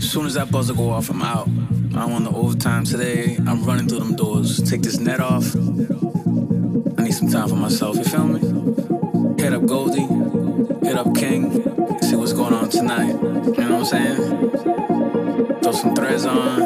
Soon 0.00 0.26
as 0.26 0.34
that 0.34 0.50
buzzer 0.50 0.74
go 0.74 0.90
off, 0.90 1.10
I'm 1.10 1.22
out. 1.22 1.48
I 1.96 2.04
want 2.04 2.24
the 2.24 2.30
overtime 2.34 2.84
today. 2.84 3.36
I'm 3.46 3.64
running 3.64 3.88
through 3.88 4.00
them 4.00 4.14
doors. 4.16 4.62
Take 4.62 4.82
this 4.82 4.98
net 4.98 5.20
off. 5.20 5.54
I 5.54 7.02
need 7.02 7.12
some 7.12 7.28
time 7.28 7.48
for 7.48 7.56
myself. 7.56 7.96
You 7.96 8.04
feel 8.04 8.26
me? 8.26 8.40
Hit 9.42 9.52
up 9.54 9.66
Goldie. 9.66 10.06
Hit 10.86 10.96
up 10.96 11.14
King. 11.14 11.52
See 12.02 12.16
what's 12.16 12.32
going 12.32 12.52
on 12.52 12.68
tonight. 12.68 13.08
You 13.08 13.68
know 13.68 13.78
what 13.78 13.80
I'm 13.80 13.84
saying? 13.84 15.60
Throw 15.62 15.72
some 15.72 15.94
threads 15.94 16.26
on. 16.26 16.60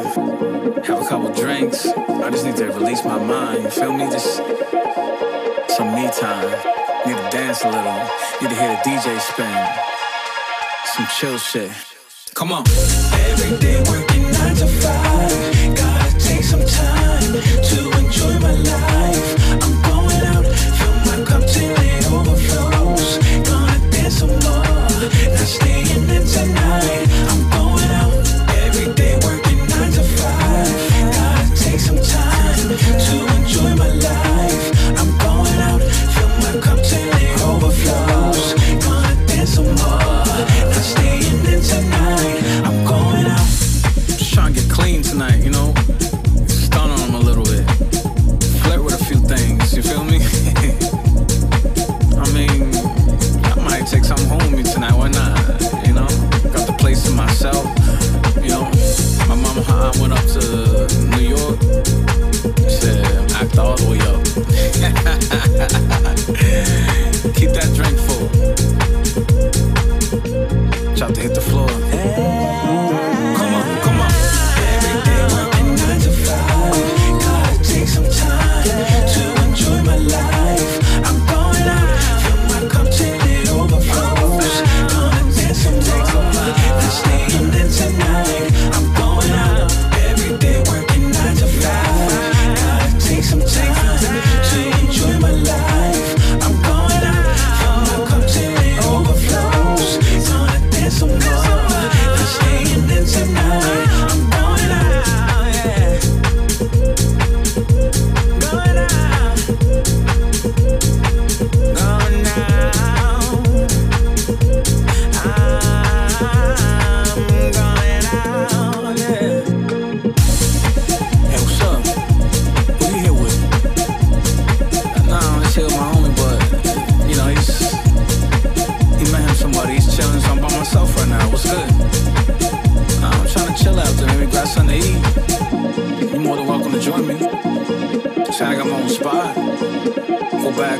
Have 0.83 1.01
a 1.01 1.07
couple 1.07 1.31
drinks. 1.33 1.87
I 1.87 2.29
just 2.29 2.45
need 2.45 2.57
to 2.57 2.65
release 2.67 3.03
my 3.05 3.17
mind. 3.17 3.63
You 3.63 3.69
feel 3.69 3.93
me? 3.93 4.09
Just 4.11 4.37
some 5.75 5.95
me 5.95 6.09
time. 6.11 6.51
Need 7.07 7.17
to 7.17 7.29
dance 7.31 7.63
a 7.63 7.69
little. 7.69 8.09
Need 8.41 8.49
to 8.49 8.55
hear 8.55 8.75
the 8.75 8.81
DJ 8.83 9.19
spin. 9.19 9.67
Some 10.85 11.07
chill 11.17 11.37
shit. 11.37 11.71
Come 12.33 12.53
on. 12.53 12.63
Every 13.29 13.57
day 13.57 13.77
working 13.89 14.23
nine 14.31 14.55
to 14.55 14.67
five. 14.67 15.75
Gotta 15.75 16.17
take 16.17 16.43
some 16.43 16.65
time 16.65 17.33
to 17.69 17.91
enjoy 17.99 18.39
my 18.39 18.53
life. 18.53 19.61
I'm 19.61 19.81
going 19.81 20.23
out, 20.33 20.45
fill 20.77 20.95
my 21.05 21.25
cup 21.25 21.43
till 21.45 21.75
it 21.77 22.11
overflows. 22.11 23.17
Gonna 23.47 23.91
dance 23.91 24.19
some 24.19 24.29
more, 24.29 24.63
not 25.35 25.47
staying 25.55 26.09
in 26.09 26.25
tonight. 26.25 27.07
I'm 27.29 27.49
going 27.51 27.91
out. 27.99 28.13
Every 28.65 28.93
day 28.93 29.19
working 29.23 29.59
nine 29.67 29.91
to 29.91 30.03
five. 30.03 31.11
Gotta 31.11 31.55
take 31.55 31.79
some 31.79 31.97
time 31.97 32.69
to 32.69 33.30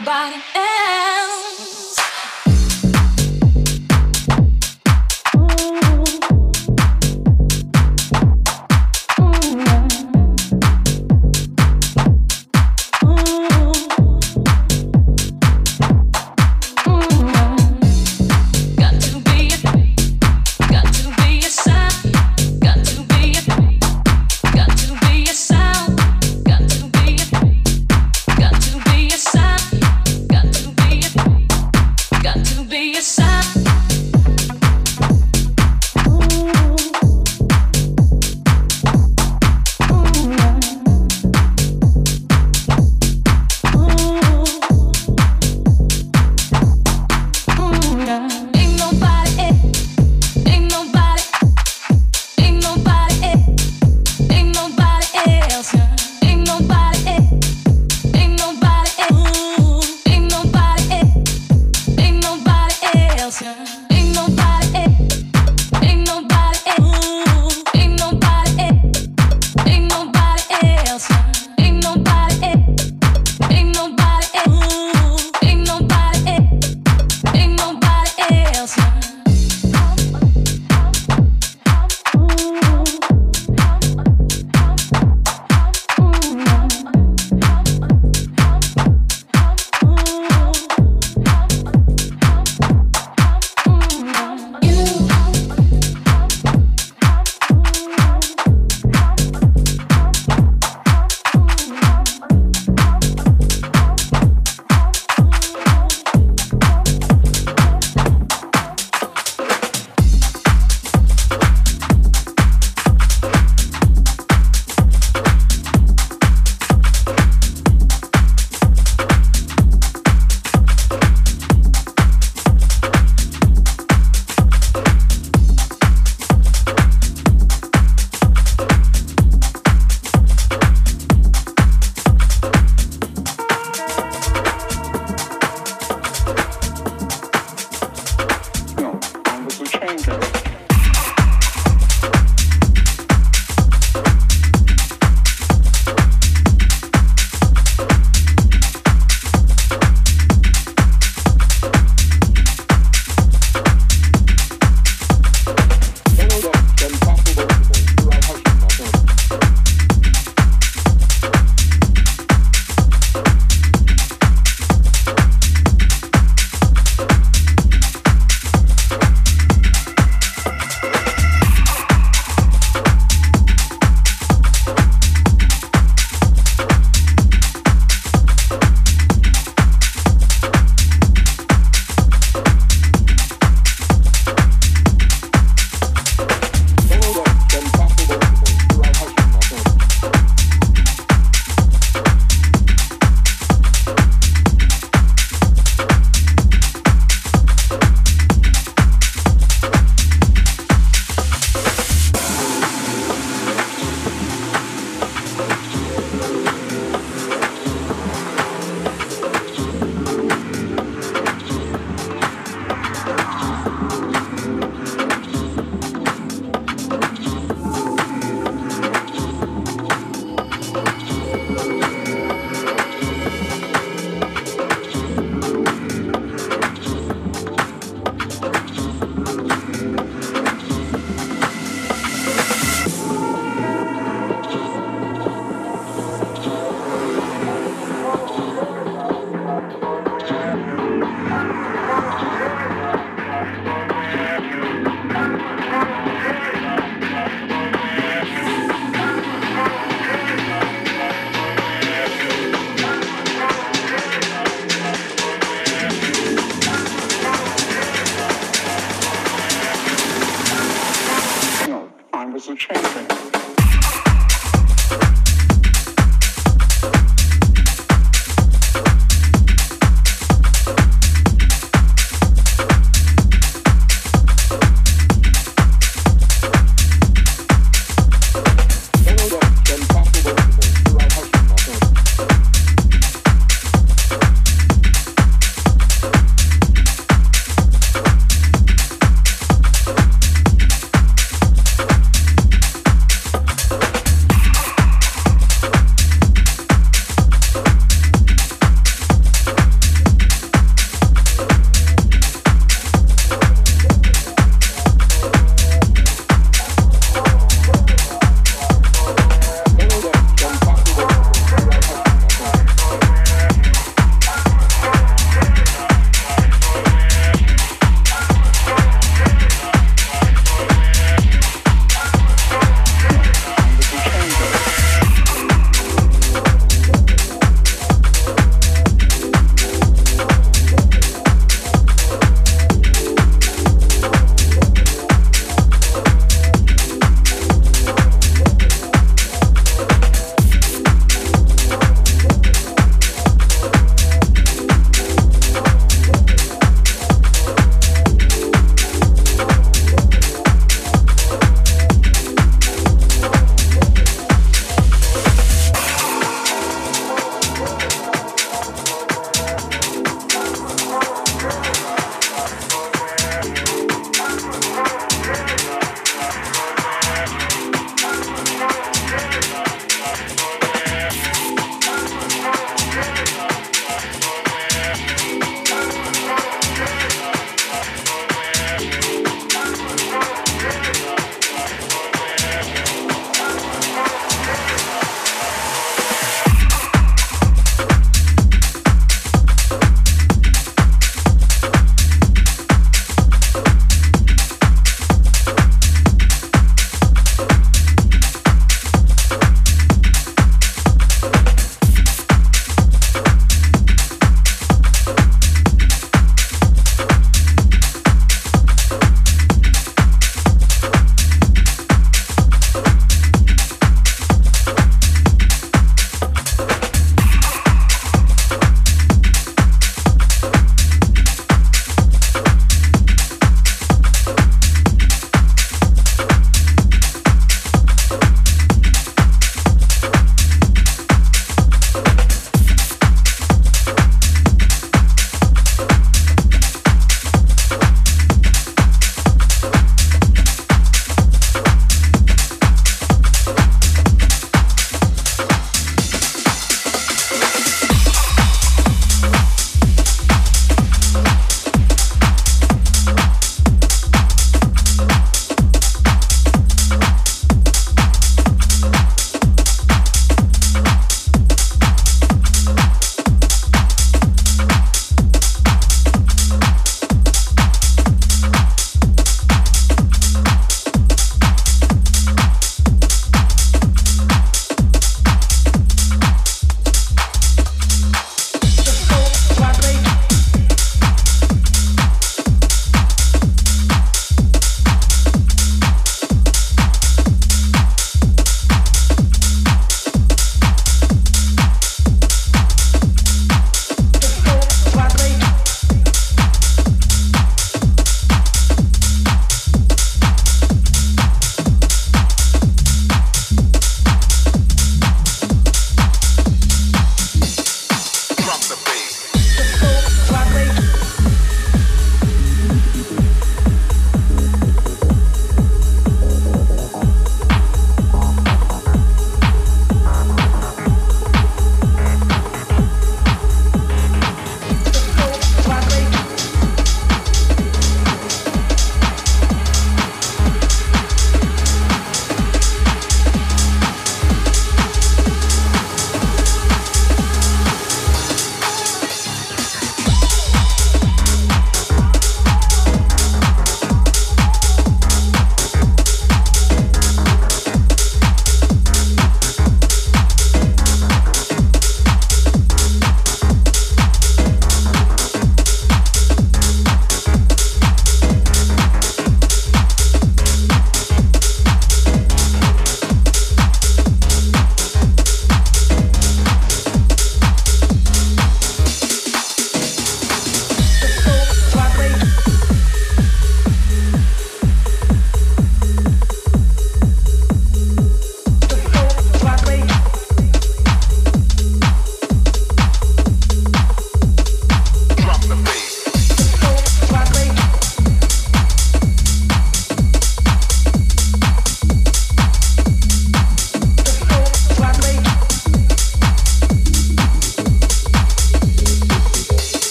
nobody. 0.00 0.39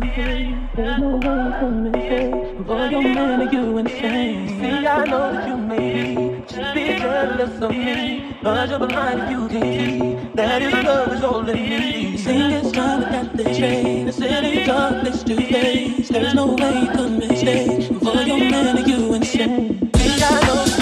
There's 0.00 0.98
no 0.98 1.20
word 1.22 1.54
for 1.60 1.70
me. 1.70 2.64
Boy, 2.64 2.88
your 2.88 3.02
man, 3.02 3.42
are 3.42 3.52
you 3.52 3.78
insane? 3.78 4.48
See, 4.48 4.86
I 4.86 5.04
know 5.04 5.32
that 5.32 5.46
you 5.46 5.56
may 5.56 6.14
be 6.16 6.44
just 6.48 6.74
be 6.74 6.98
jealous 6.98 7.60
of 7.62 7.70
me. 7.70 8.36
But 8.42 8.70
you're 8.70 8.78
blind 8.80 9.30
you 9.30 9.48
can't 9.48 9.62
see 9.62 10.30
that 10.34 10.84
love 10.84 11.12
is 11.12 11.22
all 11.22 11.48
in 11.48 11.68
me. 11.70 12.16
Singing 12.16 12.68
strong 12.68 13.02
that 13.02 13.36
they 13.36 13.54
chain. 13.54 14.06
The 14.06 14.12
city 14.12 14.64
darkness 14.64 15.22
to 15.22 15.36
face. 15.36 16.08
There's 16.08 16.34
no 16.34 16.46
way 16.54 16.86
to 16.96 17.08
mistake. 17.08 17.88
Boy, 18.00 18.22
your 18.22 18.38
man, 18.50 18.78
are 18.78 18.80
you 18.80 19.14
insane? 19.14 19.92
See, 19.94 20.24
I 20.24 20.46
know 20.46 20.73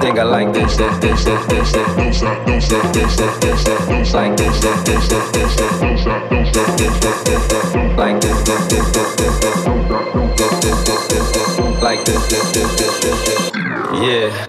think 0.00 0.18
I 0.18 0.22
like 0.24 0.52
this, 0.52 0.80
like 0.80 1.00
this, 1.00 1.26
like 1.26 1.48
this, 1.48 1.72
Yeah, 14.02 14.46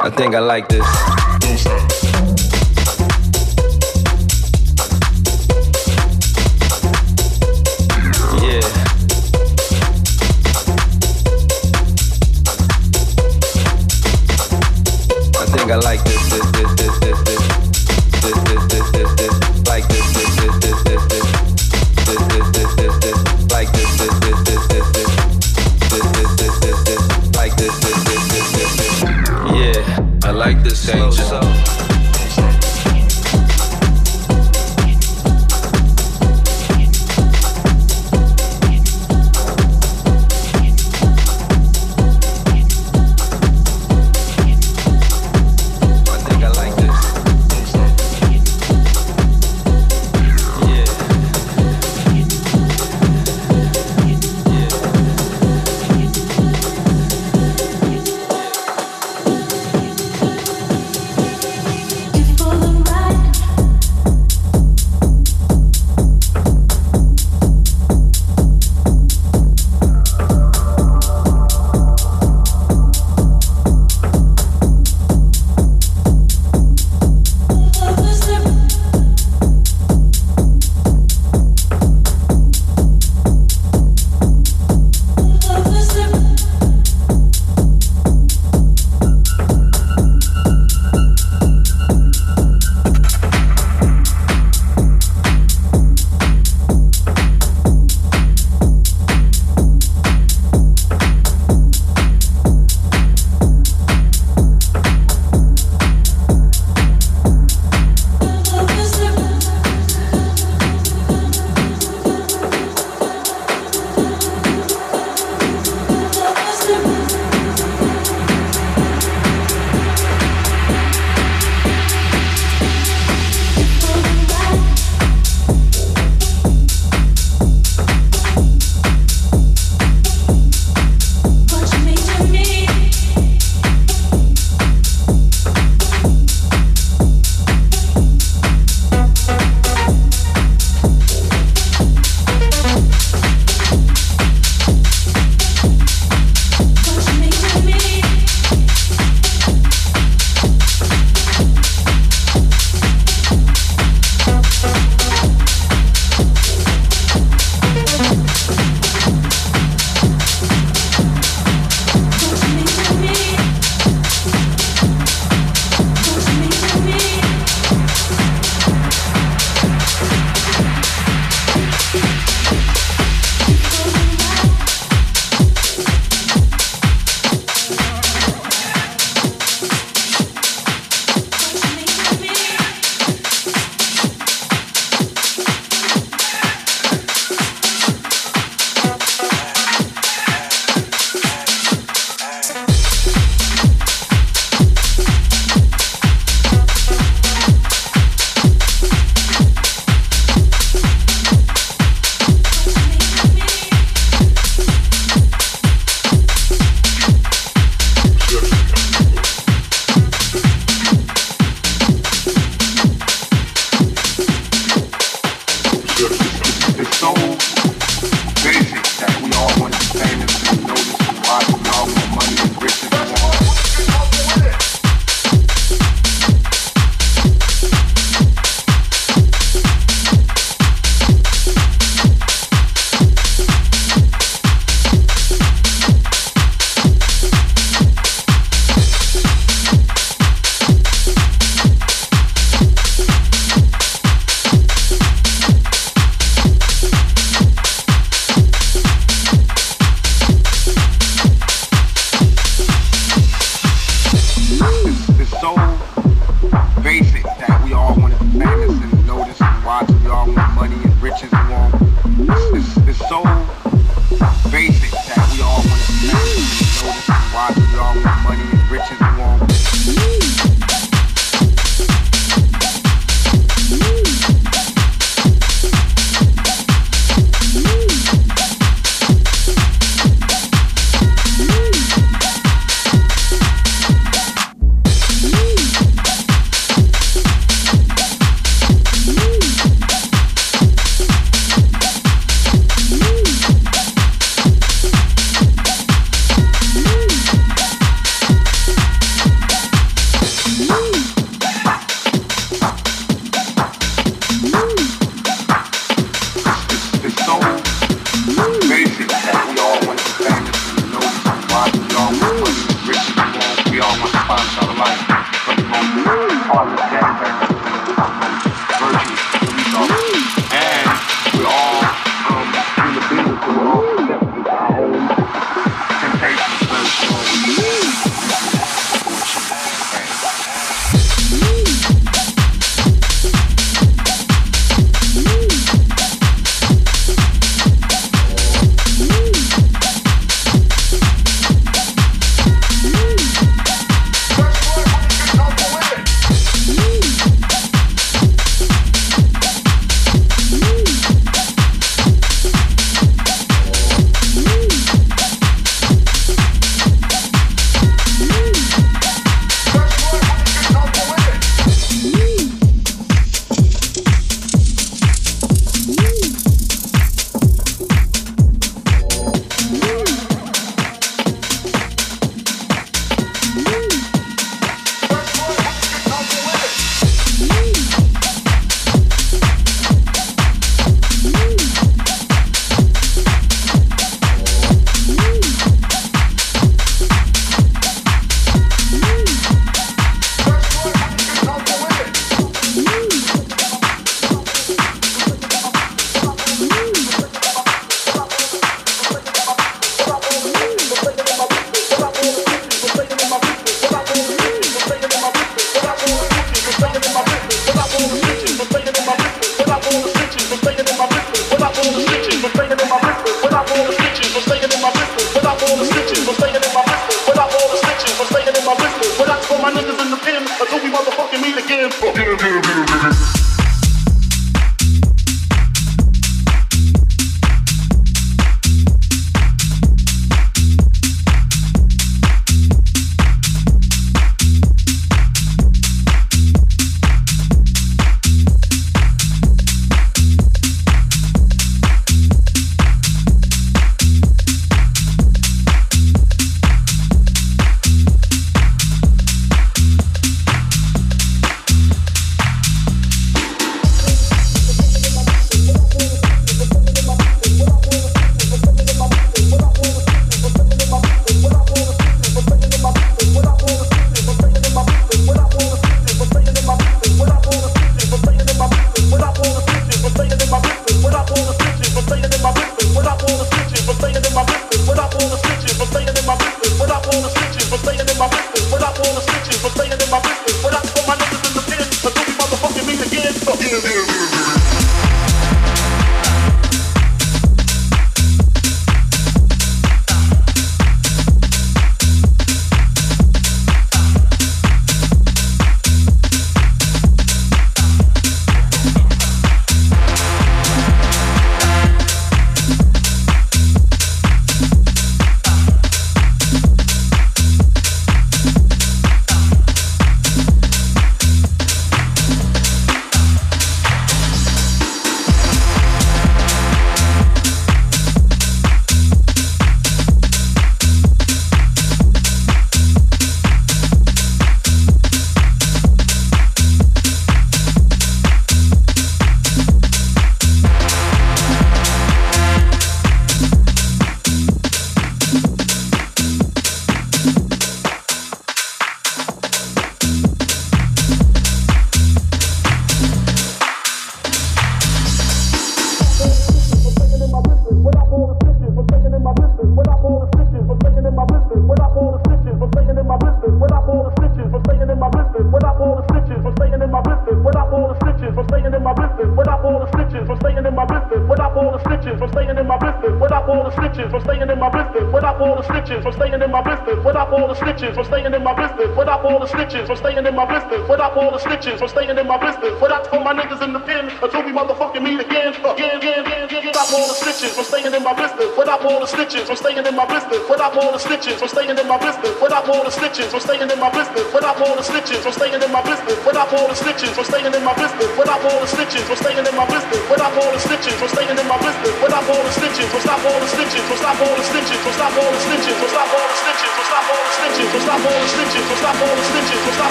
I 0.00 0.10
think 0.10 0.34
I 0.34 0.40
like 0.40 0.68
this. 0.68 0.84
Don't 1.40 1.58
stop. 1.58 1.93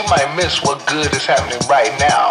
you 0.00 0.08
might 0.08 0.34
miss 0.36 0.62
what 0.62 0.84
good 0.86 1.12
is 1.14 1.26
happening 1.26 1.60
right 1.68 1.92
now. 1.98 2.30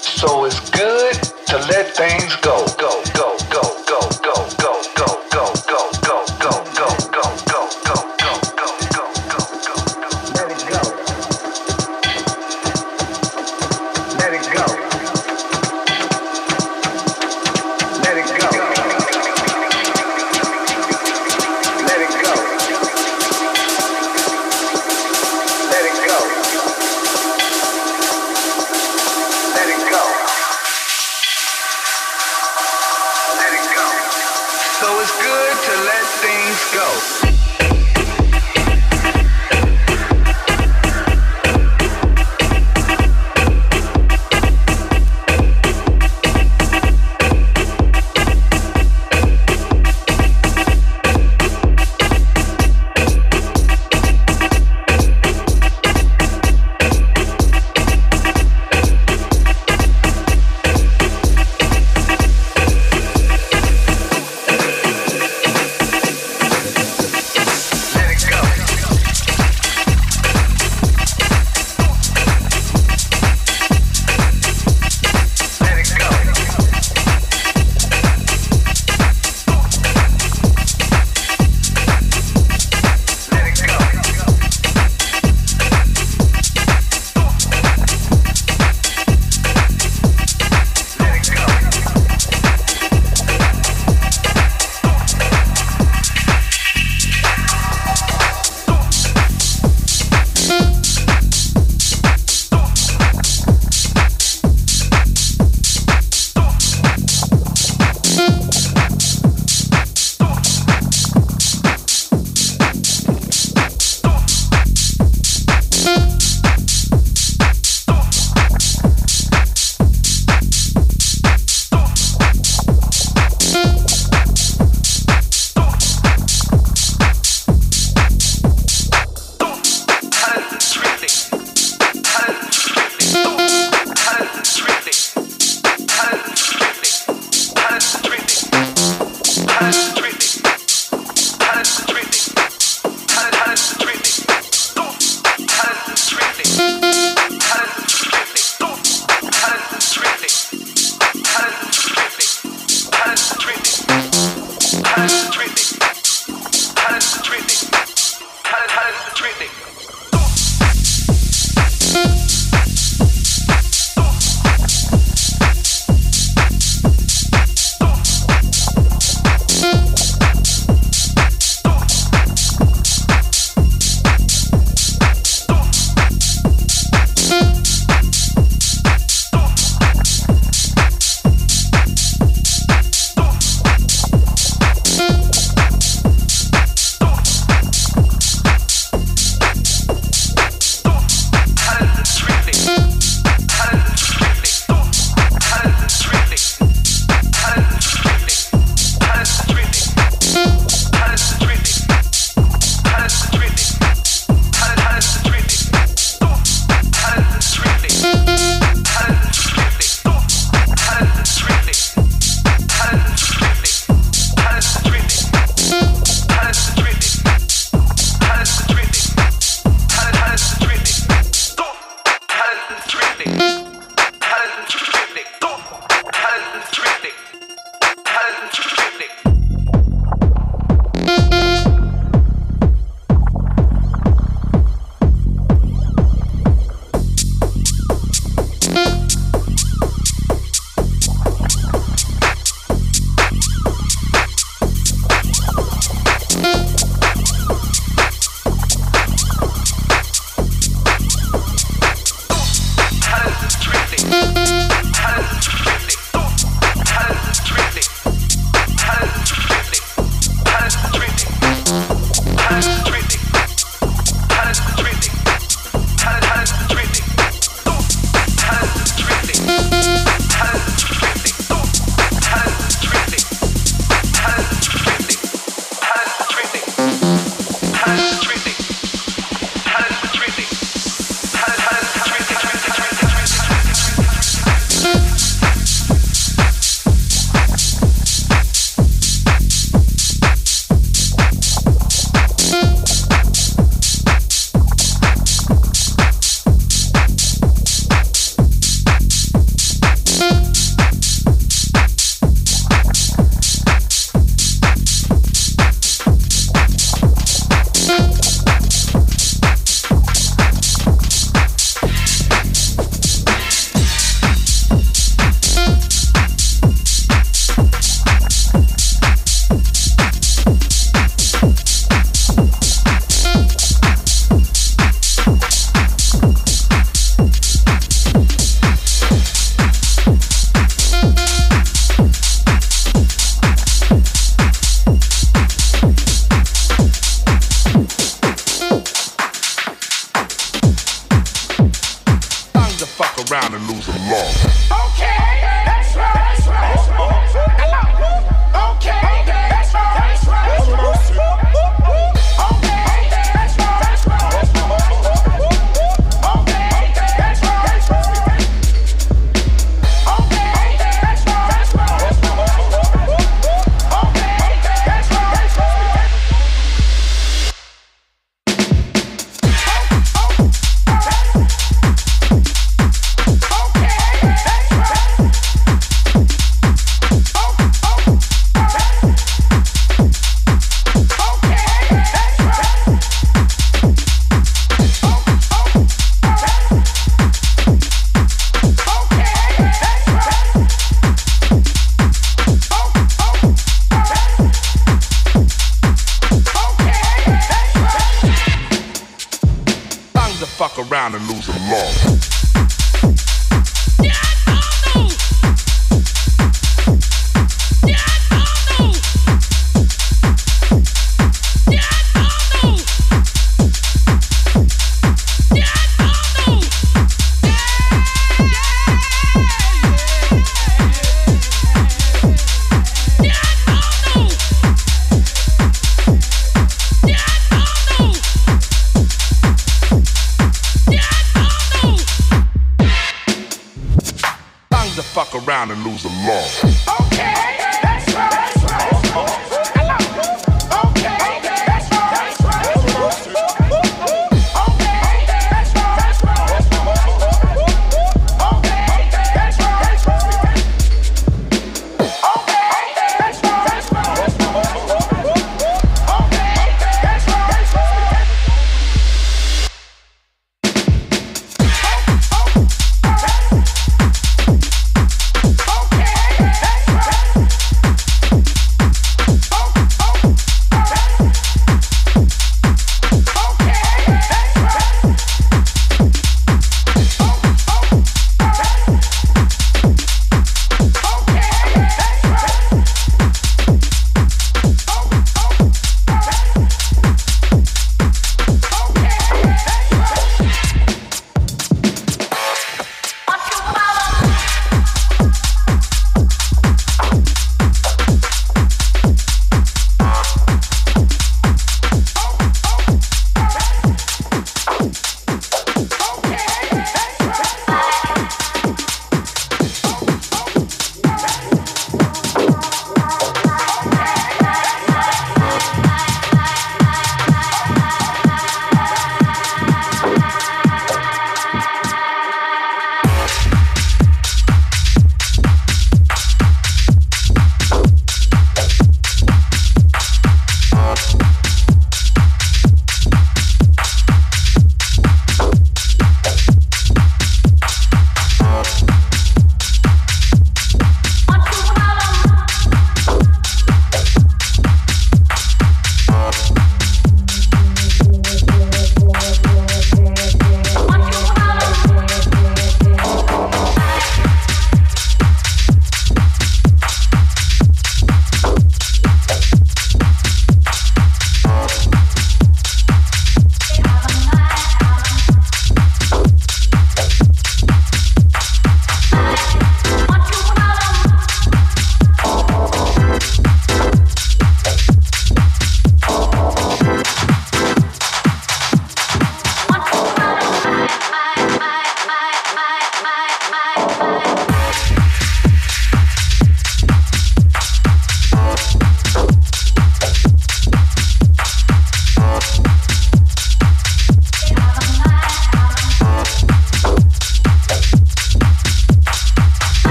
So 0.00 0.44
it's 0.44 0.70
good 0.70 1.14
to 1.46 1.56
let 1.68 1.94
things 1.94 2.34
go. 2.36 2.55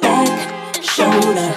Back, 0.00 0.82
shoulder. 0.82 1.51